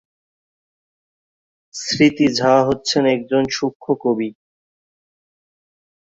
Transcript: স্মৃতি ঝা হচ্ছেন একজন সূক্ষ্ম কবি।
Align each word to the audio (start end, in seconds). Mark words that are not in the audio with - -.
স্মৃতি 1.75 2.27
ঝা 2.37 2.53
হচ্ছেন 2.67 3.03
একজন 3.15 3.43
সূক্ষ্ম 3.51 3.87
কবি। 4.03 4.29